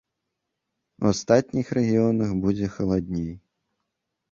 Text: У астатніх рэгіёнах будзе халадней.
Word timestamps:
У 1.03 1.07
астатніх 1.11 1.67
рэгіёнах 1.79 2.29
будзе 2.47 2.73
халадней. 2.79 3.31